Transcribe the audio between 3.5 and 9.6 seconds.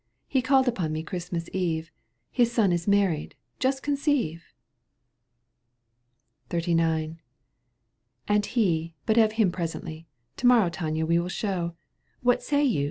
just conceive!" XXXIX." And he— ^but of him